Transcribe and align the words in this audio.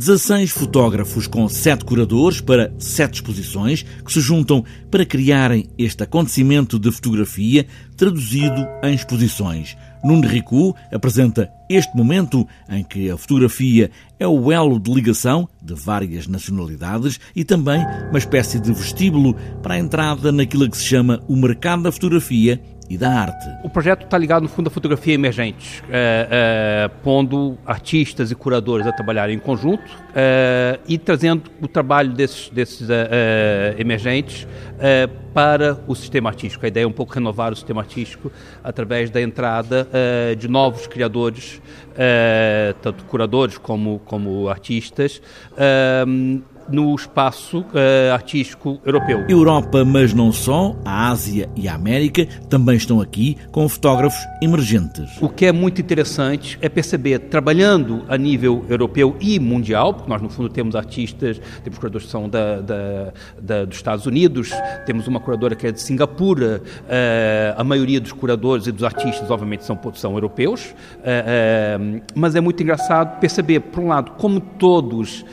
16 0.00 0.52
fotógrafos 0.52 1.26
com 1.26 1.46
7 1.46 1.84
curadores 1.84 2.40
para 2.40 2.72
7 2.78 3.16
exposições 3.16 3.82
que 3.82 4.10
se 4.10 4.18
juntam 4.18 4.64
para 4.90 5.04
criarem 5.04 5.68
este 5.76 6.02
acontecimento 6.02 6.78
de 6.78 6.90
fotografia 6.90 7.66
traduzido 7.98 8.66
em 8.82 8.94
exposições. 8.94 9.76
Nuno 10.02 10.26
Ricu 10.26 10.74
apresenta 10.90 11.50
este 11.68 11.94
momento 11.94 12.48
em 12.70 12.82
que 12.82 13.10
a 13.10 13.18
fotografia 13.18 13.90
é 14.18 14.26
o 14.26 14.50
elo 14.50 14.80
de 14.80 14.90
ligação 14.90 15.46
de 15.60 15.74
várias 15.74 16.26
nacionalidades 16.26 17.20
e 17.36 17.44
também 17.44 17.84
uma 18.08 18.18
espécie 18.18 18.58
de 18.58 18.72
vestíbulo 18.72 19.36
para 19.62 19.74
a 19.74 19.78
entrada 19.78 20.32
naquilo 20.32 20.70
que 20.70 20.78
se 20.78 20.86
chama 20.86 21.22
o 21.28 21.36
mercado 21.36 21.82
da 21.82 21.92
fotografia 21.92 22.58
e 22.90 22.98
da 22.98 23.08
arte. 23.08 23.48
O 23.62 23.70
projeto 23.70 24.02
está 24.02 24.18
ligado, 24.18 24.42
no 24.42 24.48
fundo, 24.48 24.66
à 24.66 24.70
fotografia 24.70 25.14
emergente, 25.14 25.80
é, 25.88 26.26
é, 26.30 26.90
pondo 27.04 27.56
artistas 27.64 28.32
e 28.32 28.34
curadores 28.34 28.84
a 28.84 28.92
trabalhar 28.92 29.30
em 29.30 29.38
conjunto 29.38 29.84
é, 30.12 30.80
e 30.88 30.98
trazendo 30.98 31.48
o 31.62 31.68
trabalho 31.68 32.12
desses, 32.12 32.48
desses 32.48 32.88
emergentes 33.78 34.46
para 35.32 35.78
o 35.86 35.94
sistema 35.94 36.30
artístico. 36.30 36.64
A 36.64 36.68
ideia 36.68 36.82
é 36.82 36.86
um 36.86 36.92
pouco 36.92 37.14
renovar 37.14 37.52
o 37.52 37.56
sistema 37.56 37.80
artístico 37.80 38.32
através 38.64 39.08
da 39.10 39.22
entrada 39.22 39.86
de 40.36 40.48
novos 40.48 40.86
criadores, 40.86 41.62
tanto 42.82 43.04
curadores 43.04 43.58
como, 43.58 44.00
como 44.00 44.48
artistas, 44.48 45.22
no 46.70 46.94
espaço 46.94 47.60
uh, 47.60 48.12
artístico 48.12 48.80
europeu. 48.84 49.24
Europa, 49.28 49.84
mas 49.84 50.12
não 50.12 50.32
só, 50.32 50.76
a 50.84 51.08
Ásia 51.10 51.48
e 51.56 51.68
a 51.68 51.74
América 51.74 52.26
também 52.48 52.76
estão 52.76 53.00
aqui 53.00 53.36
com 53.50 53.68
fotógrafos 53.68 54.20
emergentes. 54.42 55.20
O 55.20 55.28
que 55.28 55.46
é 55.46 55.52
muito 55.52 55.80
interessante 55.80 56.58
é 56.60 56.68
perceber, 56.68 57.18
trabalhando 57.18 58.02
a 58.08 58.16
nível 58.16 58.64
europeu 58.68 59.16
e 59.20 59.38
mundial, 59.38 59.94
porque 59.94 60.08
nós 60.08 60.22
no 60.22 60.28
fundo 60.28 60.48
temos 60.48 60.74
artistas, 60.74 61.40
temos 61.62 61.78
curadores 61.78 62.06
que 62.06 62.12
são 62.12 62.28
da, 62.28 62.60
da, 62.60 63.12
da, 63.40 63.64
dos 63.64 63.76
Estados 63.76 64.06
Unidos, 64.06 64.50
temos 64.86 65.06
uma 65.06 65.20
curadora 65.20 65.54
que 65.54 65.66
é 65.66 65.72
de 65.72 65.80
Singapura, 65.80 66.62
uh, 66.62 67.60
a 67.60 67.64
maioria 67.64 68.00
dos 68.00 68.12
curadores 68.12 68.66
e 68.66 68.72
dos 68.72 68.84
artistas, 68.84 69.30
obviamente, 69.30 69.64
são, 69.64 69.78
são 69.94 70.14
europeus, 70.14 70.74
uh, 70.98 72.02
mas 72.14 72.34
é 72.34 72.40
muito 72.40 72.62
engraçado 72.62 73.18
perceber, 73.18 73.60
por 73.60 73.82
um 73.82 73.88
lado, 73.88 74.12
como 74.12 74.40
todos 74.40 75.24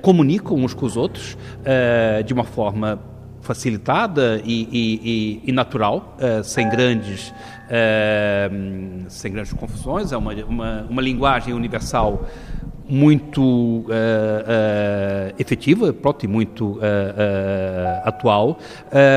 comunicam 0.00 0.39
uns 0.48 0.74
com 0.74 0.86
os 0.86 0.96
outros 0.96 1.34
uh, 1.34 2.22
de 2.24 2.32
uma 2.32 2.44
forma 2.44 2.98
facilitada 3.40 4.40
e, 4.44 4.68
e, 4.70 5.42
e 5.44 5.52
natural, 5.52 6.16
uh, 6.18 6.44
sem 6.44 6.68
grandes 6.68 7.30
uh, 7.30 9.04
sem 9.08 9.32
grandes 9.32 9.52
confusões. 9.52 10.12
É 10.12 10.16
uma, 10.16 10.32
uma, 10.44 10.86
uma 10.88 11.02
linguagem 11.02 11.54
universal 11.54 12.26
muito 12.88 13.42
uh, 13.42 15.34
efetiva, 15.38 15.92
pronto, 15.92 16.24
e 16.24 16.28
muito 16.28 16.78
atual. 18.04 18.58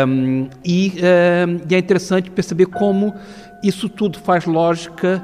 Um, 0.07 0.47
e, 0.63 0.93
e, 1.69 1.75
é 1.75 1.77
interessante 1.79 2.29
perceber 2.29 2.67
como 2.67 3.15
isso 3.63 3.89
tudo 3.89 4.19
faz 4.19 4.45
lógica 4.45 5.23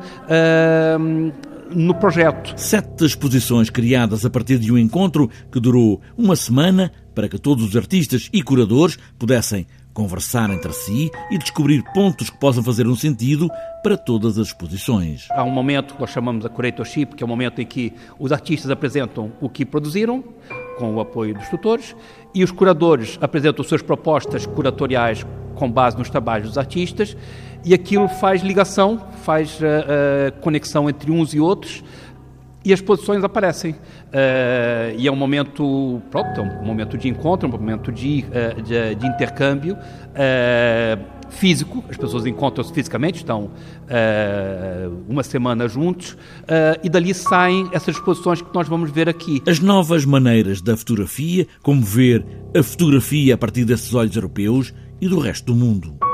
no 1.73 1.93
projeto. 1.93 2.53
Sete 2.57 3.05
exposições 3.05 3.69
criadas 3.69 4.25
a 4.25 4.29
partir 4.29 4.57
de 4.59 4.71
um 4.71 4.77
encontro 4.77 5.29
que 5.51 5.59
durou 5.59 6.01
uma 6.17 6.35
semana 6.35 6.91
para 7.13 7.27
que 7.27 7.37
todos 7.37 7.63
os 7.63 7.75
artistas 7.75 8.29
e 8.31 8.41
curadores 8.41 8.97
pudessem 9.17 9.67
conversar 9.93 10.49
entre 10.49 10.71
si 10.71 11.11
e 11.29 11.37
descobrir 11.37 11.83
pontos 11.93 12.29
que 12.29 12.37
possam 12.37 12.63
fazer 12.63 12.87
um 12.87 12.95
sentido 12.95 13.49
para 13.83 13.97
todas 13.97 14.37
as 14.37 14.47
exposições. 14.47 15.27
Há 15.31 15.43
um 15.43 15.49
momento 15.49 15.95
que 15.95 15.99
nós 15.99 16.09
chamamos 16.09 16.45
a 16.45 16.49
curatorship, 16.49 17.07
que 17.15 17.23
é 17.23 17.25
o 17.25 17.27
momento 17.27 17.59
em 17.59 17.65
que 17.65 17.93
os 18.17 18.31
artistas 18.31 18.71
apresentam 18.71 19.31
o 19.41 19.49
que 19.49 19.65
produziram, 19.65 20.23
com 20.77 20.95
o 20.95 20.99
apoio 21.01 21.33
dos 21.33 21.49
tutores, 21.49 21.95
e 22.33 22.43
os 22.43 22.51
curadores 22.51 23.17
apresentam 23.19 23.65
suas 23.65 23.81
propostas 23.81 24.45
curatoriais 24.45 25.25
com 25.55 25.69
base 25.69 25.97
nos 25.97 26.09
trabalhos 26.09 26.47
dos 26.47 26.57
artistas, 26.57 27.17
e 27.65 27.73
aquilo 27.73 28.07
faz 28.07 28.41
ligação, 28.41 29.05
faz 29.29 29.59
uh, 29.59 29.63
uh, 29.63 30.41
conexão 30.41 30.89
entre 30.89 31.11
uns 31.11 31.35
e 31.35 31.39
outros, 31.39 31.83
e 32.65 32.73
as 32.73 32.81
posições 32.81 33.23
aparecem. 33.23 33.73
Uh, 33.73 34.97
e 34.97 35.07
é 35.07 35.11
um 35.11 35.15
momento, 35.15 36.01
pronto, 36.09 36.41
é 36.41 36.41
um 36.41 36.65
momento 36.65 36.97
de 36.97 37.07
encontro, 37.07 37.47
um 37.47 37.51
momento 37.51 37.91
de, 37.91 38.25
uh, 38.25 38.59
de, 38.59 38.95
de, 38.95 39.05
intercâmbio 39.05 39.75
uh, 39.75 41.19
físico, 41.29 41.83
as 41.87 41.95
pessoas 41.95 42.25
encontram-se 42.25 42.73
fisicamente, 42.73 43.17
estão 43.17 43.51
uma 45.07 45.21
semana 45.21 45.67
juntos, 45.67 46.17
e 46.81 46.89
dali 46.89 47.13
saem 47.13 47.69
essas 47.71 47.97
exposições 47.97 48.41
que 48.41 48.51
nós 48.51 48.67
vamos 48.67 48.89
ver 48.89 49.07
aqui. 49.07 49.39
As 49.47 49.59
novas 49.59 50.05
maneiras 50.05 50.59
da 50.59 50.75
fotografia, 50.75 51.45
como 51.61 51.83
ver 51.83 52.25
a 52.57 52.63
fotografia 52.63 53.35
a 53.35 53.37
partir 53.37 53.63
desses 53.63 53.93
olhos 53.93 54.15
europeus 54.15 54.73
e 54.99 55.07
do 55.07 55.19
resto 55.19 55.45
do 55.45 55.55
mundo. 55.55 56.08